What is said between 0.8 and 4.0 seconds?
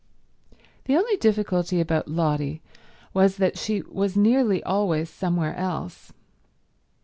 The only difficulty about Lotty was that she